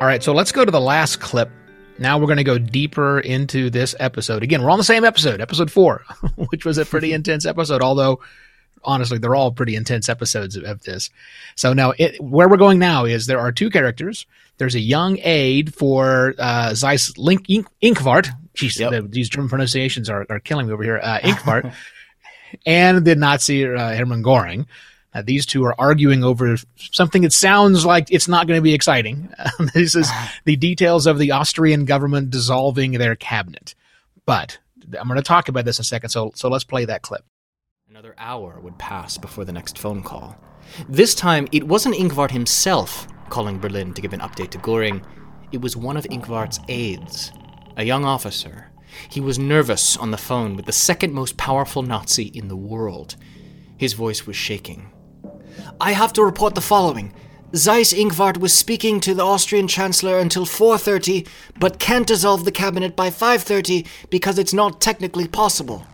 [0.00, 1.50] All right, so let's go to the last clip.
[1.98, 4.42] Now we're going to go deeper into this episode.
[4.42, 6.04] Again, we're on the same episode, episode four,
[6.36, 8.20] which was a pretty intense episode, although
[8.84, 11.10] honestly, they're all pretty intense episodes of, of this.
[11.56, 14.26] So now it, where we're going now is there are two characters.
[14.58, 18.28] There's a young aide for uh, Zeiss Link, Ink, Inquart.
[18.56, 18.90] Jeez, Yep.
[18.90, 20.98] the- these German pronunciations are, are killing me over here.
[21.02, 21.72] Uh, Inquart.
[22.66, 24.66] and the Nazi uh, Hermann Goring.
[25.14, 28.74] Uh, these two are arguing over something that sounds like it's not going to be
[28.74, 29.30] exciting.
[29.74, 30.10] this is
[30.44, 33.74] the details of the Austrian government dissolving their cabinet.
[34.26, 34.58] But
[34.98, 37.24] I'm going to talk about this in a second, so so let's play that clip.
[37.88, 40.36] Another hour would pass before the next phone call.
[40.88, 45.04] This time, it wasn't Inquart himself calling Berlin to give an update to Goring.
[45.52, 47.32] It was one of Inquart's aides,
[47.76, 48.70] a young officer.
[49.08, 53.16] He was nervous on the phone with the second most powerful Nazi in the world.
[53.76, 54.90] His voice was shaking.
[55.80, 57.12] I have to report the following.
[57.52, 61.26] Seyss-Inquart was speaking to the Austrian Chancellor until 4:30,
[61.58, 65.84] but can't dissolve the cabinet by 5:30 because it's not technically possible.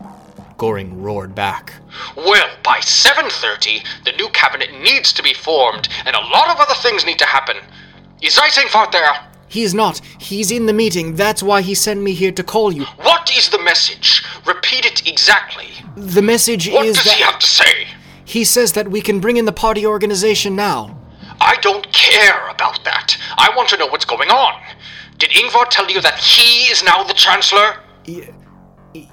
[0.63, 1.73] Goring roared back.
[2.17, 6.75] Well, by 7.30, the new cabinet needs to be formed, and a lot of other
[6.75, 7.57] things need to happen.
[8.23, 9.13] Is Seyss-Inquart there?
[9.49, 10.01] He is not.
[10.21, 11.17] He's in the meeting.
[11.17, 12.85] That's why he sent me here to call you.
[13.03, 14.23] What is the message?
[14.47, 15.67] Repeat it exactly.
[15.97, 17.89] The message What is What does that he have to say?
[18.25, 20.97] he says that we can bring in the party organization now.
[21.41, 23.19] I don't care about that.
[23.37, 24.63] I want to know what's going on.
[25.19, 27.81] Did Inquart tell you that he is now the Chancellor?
[28.07, 28.33] Y-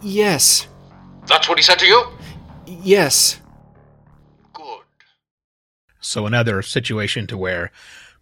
[0.04, 0.68] yes.
[1.30, 2.04] That's what he said to you?
[2.66, 3.40] Yes.
[4.54, 4.82] Good.
[6.02, 7.72] So another situation to where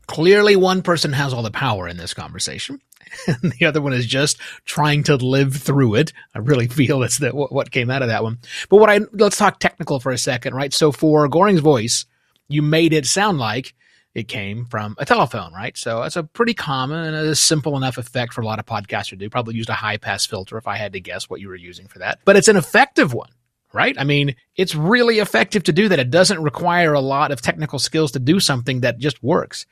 [0.07, 2.81] clearly one person has all the power in this conversation.
[3.27, 6.11] And the other one is just trying to live through it.
[6.35, 8.39] I really feel that's the, what, what came out of that one.
[8.69, 10.73] But what I, let's talk technical for a second, right?
[10.73, 12.05] So for Goring's voice,
[12.49, 13.73] you made it sound like
[14.17, 15.77] it came from a telephone, right?
[15.77, 19.09] So that's a pretty common and a simple enough effect for a lot of podcasters
[19.09, 19.29] to do.
[19.29, 21.87] Probably used a high pass filter if I had to guess what you were using
[21.87, 22.17] for that.
[22.25, 23.29] But it's an effective one
[23.73, 23.99] right?
[23.99, 25.99] I mean, it's really effective to do that.
[25.99, 29.67] It doesn't require a lot of technical skills to do something that just works.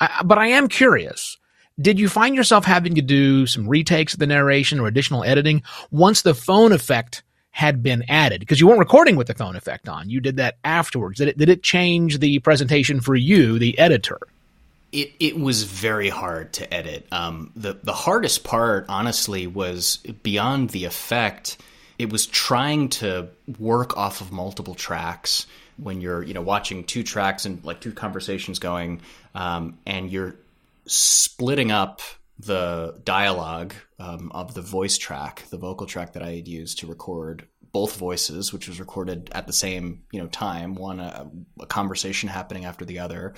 [0.00, 1.36] I, but I am curious.
[1.78, 5.62] Did you find yourself having to do some retakes of the narration or additional editing
[5.90, 7.22] once the phone effect
[7.54, 8.40] had been added?
[8.40, 10.10] Because you weren't recording with the phone effect on.
[10.10, 11.18] You did that afterwards.
[11.18, 14.18] Did it, did it change the presentation for you, the editor?
[14.90, 17.06] It it was very hard to edit.
[17.12, 21.56] Um, the the hardest part, honestly, was beyond the effect.
[21.96, 23.28] It was trying to
[23.60, 27.92] work off of multiple tracks when you're you know watching two tracks and like two
[27.92, 29.00] conversations going,
[29.36, 30.34] um, and you're
[30.86, 32.02] splitting up
[32.38, 36.86] the dialogue um, of the voice track, the vocal track that I had used to
[36.86, 41.66] record both voices, which was recorded at the same you know time, one a, a
[41.66, 43.34] conversation happening after the other,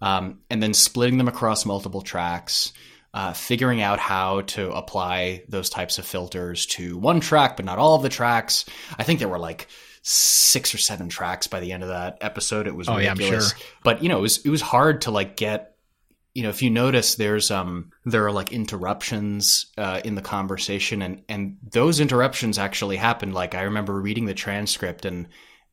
[0.00, 2.72] um, and then splitting them across multiple tracks.
[3.14, 7.78] Uh, figuring out how to apply those types of filters to one track, but not
[7.78, 8.66] all of the tracks.
[8.98, 9.66] I think there were like
[10.02, 12.66] six or seven tracks by the end of that episode.
[12.66, 13.40] It was Oh, yeah, I'm sure.
[13.82, 15.77] But you know, it was it was hard to like get
[16.38, 21.02] you know, if you notice, there's um, there are like interruptions uh, in the conversation,
[21.02, 23.34] and and those interruptions actually happened.
[23.34, 25.26] Like I remember reading the transcript and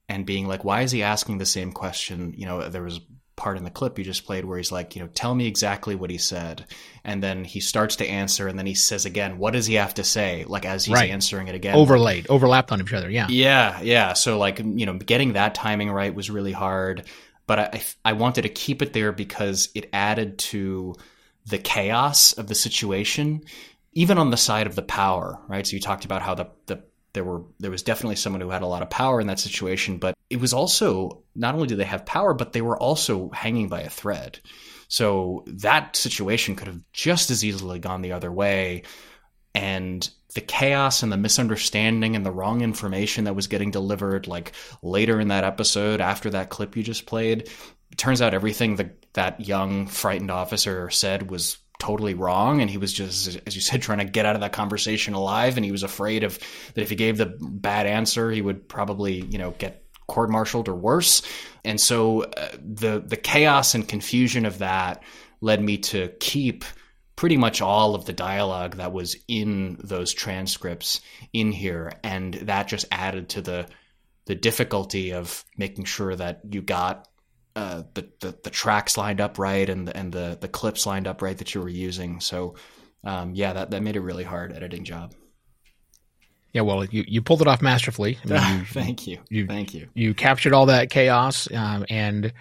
[0.09, 2.33] and being like, why is he asking the same question?
[2.35, 3.01] You know, there was a
[3.35, 5.93] part in the clip you just played where he's like, you know, tell me exactly
[5.93, 6.65] what he said,
[7.03, 9.93] and then he starts to answer, and then he says again, what does he have
[9.93, 10.45] to say?
[10.47, 11.11] Like as he's Right.
[11.11, 13.11] answering it again, Overlaid, overlapped on each other.
[13.11, 13.27] Yeah.
[13.29, 14.13] yeah, yeah.
[14.13, 17.05] So like you know, getting that timing right was really hard,
[17.47, 20.95] but I I wanted to keep it there because it added to
[21.45, 23.41] the chaos of the situation,
[23.93, 25.65] even on the side of the power, right?
[25.65, 28.61] So you talked about how the the there were there was definitely someone who had
[28.61, 31.85] a lot of power in that situation, but it was also not only do they
[31.85, 34.39] have power, but they were also hanging by a thread.
[34.87, 38.83] So that situation could have just as easily gone the other way.
[39.55, 44.51] And the chaos and the misunderstanding and the wrong information that was getting delivered, like
[44.83, 47.49] later in that episode, after that clip you just played,
[47.97, 52.61] turns out everything that that young, frightened officer said was totally wrong.
[52.61, 55.57] And he was just as you said trying to get out of that conversation alive.
[55.57, 56.37] And he was afraid of
[56.73, 60.75] that if he gave the bad answer he would probably you know get court-martialed or
[60.75, 61.21] worse.
[61.63, 65.01] And so uh, the the chaos and confusion of that
[65.41, 66.65] led me to keep
[67.15, 71.01] pretty much all of the dialogue that was in those transcripts
[71.33, 73.67] in here and that just added to the
[74.25, 77.07] the difficulty of making sure that you got
[77.55, 81.07] uh, the, the, the tracks lined up right and the, and the the clips lined
[81.07, 82.19] up right that you were using.
[82.19, 82.55] So
[83.03, 85.13] um, yeah, that that made a really hard editing job.
[86.51, 88.17] Yeah, well, you, you pulled it off masterfully.
[88.23, 89.19] I mean, you, Thank you.
[89.29, 89.45] you.
[89.45, 89.89] Thank you.
[89.93, 92.33] You captured all that chaos um, and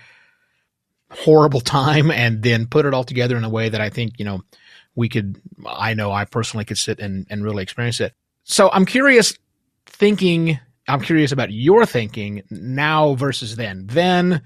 [1.11, 4.25] horrible time, and then put it all together in a way that I think you
[4.25, 4.43] know
[4.95, 5.41] we could.
[5.67, 8.15] I know I personally could sit and and really experience it.
[8.45, 9.37] So I'm curious,
[9.87, 10.59] thinking.
[10.87, 13.87] I'm curious about your thinking now versus then.
[13.87, 14.43] Then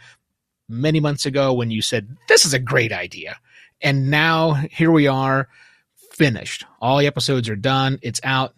[0.68, 3.36] many months ago when you said, This is a great idea.
[3.80, 5.48] And now here we are,
[6.12, 6.64] finished.
[6.80, 8.54] All the episodes are done, it's out.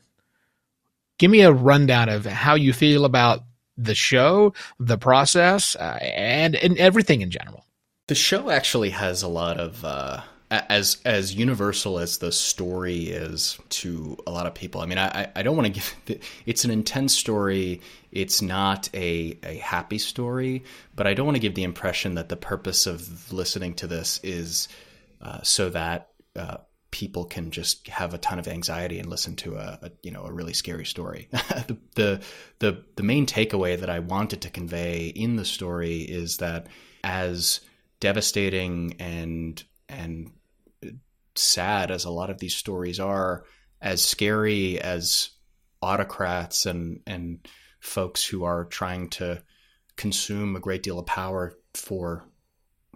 [1.19, 3.41] Give me a rundown of how you feel about
[3.77, 7.65] the show, the process, uh, and, and everything in general.
[8.09, 9.85] The show actually has a lot of.
[9.85, 14.81] Uh as as universal as the story is to a lot of people.
[14.81, 17.81] I mean, I I don't want to give it's an intense story.
[18.11, 22.29] It's not a a happy story, but I don't want to give the impression that
[22.29, 24.69] the purpose of listening to this is
[25.21, 26.59] uh, so that uh,
[26.91, 30.25] people can just have a ton of anxiety and listen to a, a you know
[30.25, 31.29] a really scary story.
[31.33, 32.21] the, the
[32.59, 36.67] the the main takeaway that I wanted to convey in the story is that
[37.05, 37.61] as
[38.01, 40.33] devastating and and
[41.41, 43.45] sad as a lot of these stories are,
[43.81, 45.31] as scary as
[45.83, 47.49] autocrats and and
[47.81, 49.43] folks who are trying to
[49.97, 52.25] consume a great deal of power for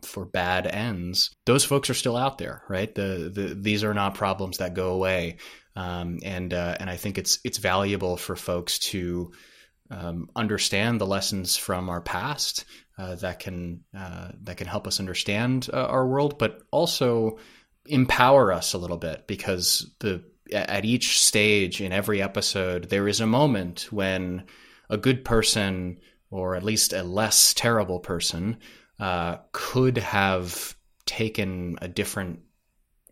[0.02, 2.94] for bad ends, those folks are still out there, right?
[2.94, 5.38] The, the these are not problems that go away,
[5.76, 9.32] um, and uh, and I think it's it's valuable for folks to
[9.90, 12.64] um, understand the lessons from our past
[12.98, 17.38] uh, that can uh, that can help us understand uh, our world, but also
[17.86, 23.20] empower us a little bit because the at each stage in every episode there is
[23.20, 24.44] a moment when
[24.90, 25.98] a good person
[26.30, 28.58] or at least a less terrible person
[29.00, 32.40] uh, could have taken a different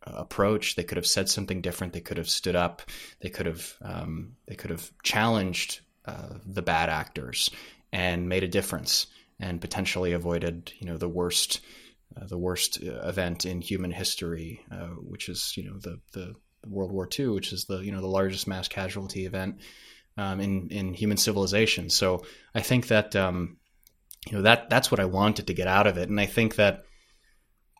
[0.03, 0.75] approach.
[0.75, 1.93] They could have said something different.
[1.93, 2.83] They could have stood up.
[3.21, 7.51] They could have um, they could have challenged uh, the bad actors
[7.93, 9.07] and made a difference
[9.39, 11.61] and potentially avoided you know the worst
[12.17, 16.35] uh, the worst uh, event in human history, uh, which is you know the, the
[16.67, 19.57] World War II, which is the you know the largest mass casualty event
[20.17, 21.91] um, in in human civilization.
[21.91, 23.57] So I think that um,
[24.27, 26.57] you know that that's what I wanted to get out of it, and I think
[26.57, 26.83] that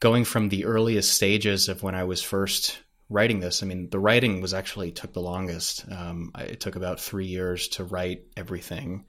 [0.01, 4.01] going from the earliest stages of when I was first writing this, I mean the
[4.01, 5.85] writing was actually took the longest.
[5.91, 9.05] Um, it took about three years to write everything.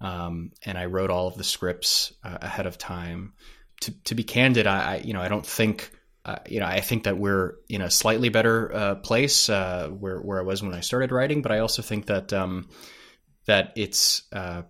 [0.00, 3.32] Um, and I wrote all of the scripts uh, ahead of time
[3.80, 5.90] to, to be candid, I, you know I don't think
[6.24, 10.18] uh, you know I think that we're in a slightly better uh, place uh, where
[10.18, 12.68] where I was when I started writing, but I also think that um,
[13.46, 14.62] that it's uh,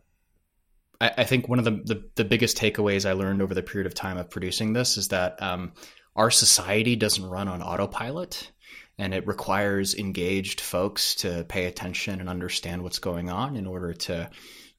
[1.01, 3.87] I, I, think one of the, the, the biggest takeaways I learned over the period
[3.87, 5.73] of time of producing this is that um,
[6.17, 8.51] our society doesn't run on autopilot.
[8.97, 13.93] And it requires engaged folks to pay attention and understand what's going on in order
[13.93, 14.31] to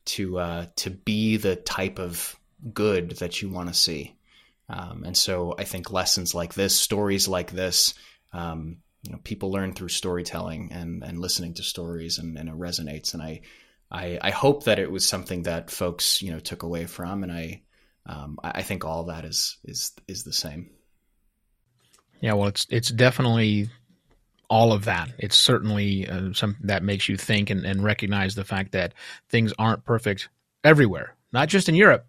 [0.05, 2.33] to uh, to be the type of
[2.73, 4.14] good that you want to see.
[4.69, 7.93] Um, and so I think lessons like this, stories like this,
[8.33, 12.55] um, you know, people learn through storytelling and, and listening to stories and, and it
[12.55, 13.13] resonates.
[13.13, 13.41] And I,
[13.91, 17.21] I, I, hope that it was something that folks, you know, took away from.
[17.21, 17.61] And I,
[18.07, 20.71] um, I think all that is, is, is the same.
[22.19, 22.33] Yeah.
[22.33, 23.69] Well, it's, it's definitely
[24.49, 25.11] all of that.
[25.19, 28.93] It's certainly uh, something that makes you think and, and recognize the fact that
[29.29, 30.29] things aren't perfect
[30.63, 32.07] everywhere, not just in Europe,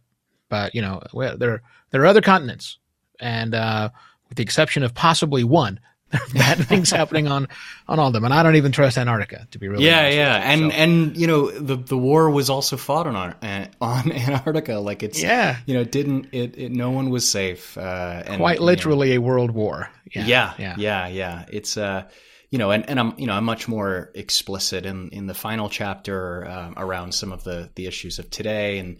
[0.49, 2.78] but you know, well, there there are other continents,
[3.20, 3.90] and uh,
[4.28, 5.80] with the exception of possibly one,
[6.11, 7.49] there are bad things happening on
[7.88, 8.24] on all of them.
[8.24, 9.84] And I don't even trust Antarctica to be really.
[9.84, 10.76] Yeah, yeah, and so.
[10.76, 13.16] and you know, the the war was also fought on
[13.80, 14.74] on Antarctica.
[14.74, 17.76] Like it's yeah, you know, it didn't it, it no one was safe.
[17.76, 19.90] Uh, and, Quite literally you know, a world war.
[20.14, 21.07] Yeah, yeah, yeah, yeah.
[21.09, 21.44] yeah.
[21.49, 22.05] It's uh
[22.51, 25.68] you know, and, and I'm you know I'm much more explicit in in the final
[25.68, 28.99] chapter uh, around some of the the issues of today, and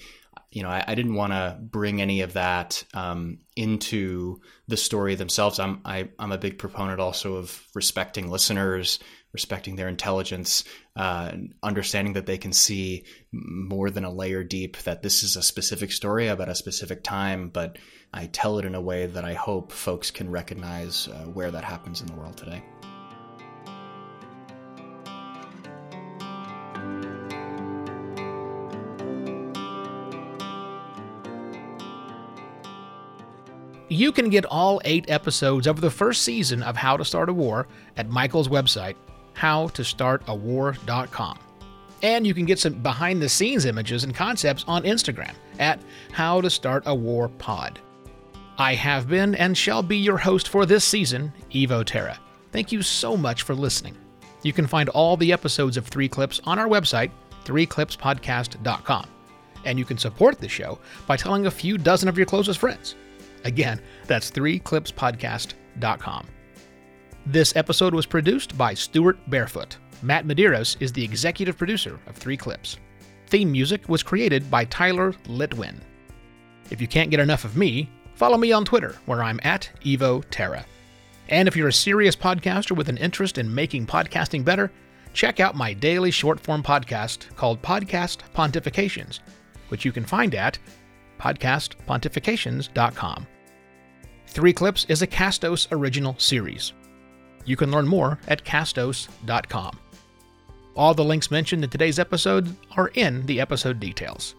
[0.51, 5.15] you know I, I didn't want to bring any of that um, into the story
[5.15, 5.59] themselves.
[5.59, 8.99] I'm I, I'm a big proponent also of respecting listeners,
[9.33, 11.33] respecting their intelligence, uh,
[11.63, 14.77] understanding that they can see more than a layer deep.
[14.79, 17.79] That this is a specific story about a specific time, but
[18.13, 21.65] I tell it in a way that I hope folks can recognize uh, where that
[21.65, 22.63] happens in the world today.
[33.89, 37.33] You can get all eight episodes of the first season of How to Start a
[37.33, 38.97] War at Michael's website,
[39.35, 41.39] howtostartawar.com.
[42.03, 45.81] And you can get some behind the scenes images and concepts on Instagram at
[46.11, 47.79] How to Start a War Pod.
[48.59, 52.19] I have been and shall be your host for this season, Evo Terra.
[52.51, 53.97] Thank you so much for listening.
[54.43, 57.13] You can find all the episodes of Three Clips on our website,
[57.45, 59.07] threeclipspodcast.com.
[59.65, 62.97] And you can support the show by telling a few dozen of your closest friends.
[63.47, 66.27] Again, that's threeclipspodcast.com.
[67.25, 69.79] This episode was produced by Stuart Barefoot.
[70.03, 72.77] Matt Medeiros is the executive producer of Three Clips.
[73.29, 75.77] Theme music was created by Tyler Litwin.
[76.71, 80.65] If you can't get enough of me, follow me on Twitter, where I'm at EvoTerra.
[81.29, 84.73] And if you're a serious podcaster with an interest in making podcasting better,
[85.13, 89.21] check out my daily short form podcast called Podcast Pontifications,
[89.69, 90.59] which you can find at
[91.21, 93.27] podcastpontifications.com.
[94.37, 96.75] Three Clips is a Castos original series.
[97.47, 99.79] You can learn more at castos.com.
[100.77, 104.35] All the links mentioned in today's episode are in the episode details.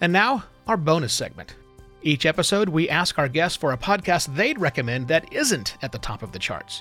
[0.00, 1.56] And now, our bonus segment.
[2.00, 5.98] Each episode, we ask our guests for a podcast they'd recommend that isn't at the
[5.98, 6.80] top of the charts,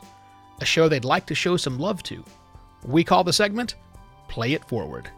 [0.62, 2.24] a show they'd like to show some love to.
[2.86, 3.76] We call the segment
[4.32, 5.09] Play It Forward.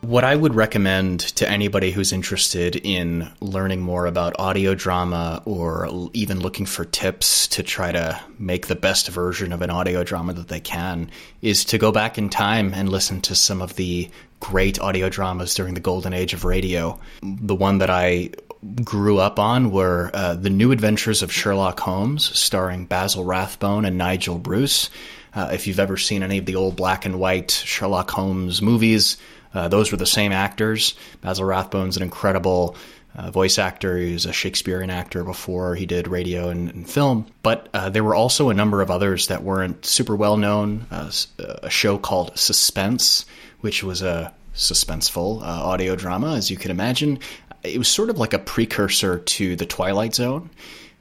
[0.00, 6.10] What I would recommend to anybody who's interested in learning more about audio drama or
[6.14, 10.32] even looking for tips to try to make the best version of an audio drama
[10.32, 11.10] that they can
[11.42, 14.08] is to go back in time and listen to some of the
[14.40, 16.98] great audio dramas during the golden age of radio.
[17.22, 18.30] The one that I
[18.74, 23.98] grew up on were uh, The New Adventures of Sherlock Holmes, starring Basil Rathbone and
[23.98, 24.90] Nigel Bruce.
[25.34, 29.18] Uh, if you've ever seen any of the old black and white Sherlock Holmes movies,
[29.54, 30.94] uh, those were the same actors.
[31.20, 32.76] Basil Rathbone's an incredible
[33.14, 33.98] uh, voice actor.
[33.98, 37.26] He was a Shakespearean actor before he did radio and, and film.
[37.42, 40.86] But uh, there were also a number of others that weren't super well known.
[40.90, 43.24] Uh, a show called Suspense,
[43.60, 47.18] which was a suspenseful uh, audio drama, as you can imagine.
[47.66, 50.50] It was sort of like a precursor to The Twilight Zone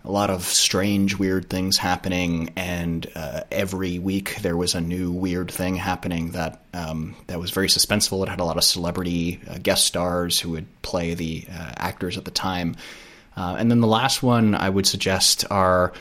[0.05, 5.11] a lot of strange, weird things happening, and uh, every week there was a new
[5.11, 8.22] weird thing happening that um, that was very suspenseful.
[8.24, 12.18] It had a lot of celebrity uh, guest stars who would play the uh, actors
[12.18, 12.76] at the time.
[13.36, 15.91] Uh, and then the last one I would suggest are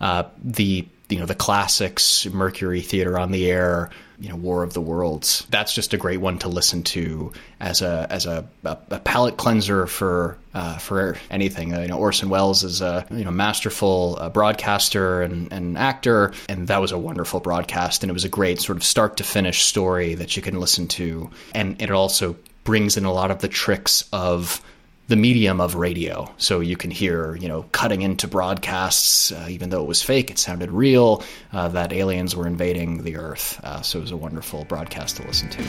[0.00, 4.72] uh, the you know the classics, Mercury Theater on the Air, you know War of
[4.72, 5.46] the Worlds.
[5.50, 9.36] That's just a great one to listen to as a as a, a, a palate
[9.36, 11.74] cleanser for uh, for anything.
[11.74, 16.32] Uh, you know Orson Welles is a you know masterful uh, broadcaster and, and actor,
[16.48, 19.24] and that was a wonderful broadcast, and it was a great sort of start to
[19.24, 23.40] finish story that you can listen to, and it also brings in a lot of
[23.40, 24.62] the tricks of
[25.06, 26.32] the medium of radio.
[26.38, 30.30] So you can hear, you know, cutting into broadcasts, uh, even though it was fake,
[30.30, 33.60] it sounded real, uh, that aliens were invading the Earth.
[33.62, 35.62] Uh, so it was a wonderful broadcast to listen to.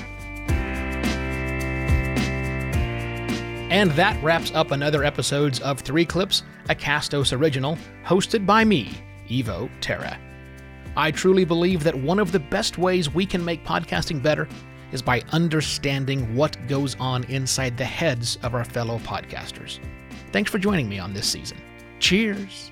[3.71, 8.93] And that wraps up another episodes of Three Clips, a Castos original, hosted by me,
[9.27, 10.17] Evo Terra.
[10.95, 14.47] I truly believe that one of the best ways we can make podcasting better
[14.95, 19.79] is by understanding what goes on inside the heads of our fellow podcasters.
[20.31, 21.57] Thanks for joining me on this season.
[21.99, 22.71] Cheers!